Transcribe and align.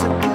possible. 0.00 0.29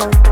love. 0.00 0.29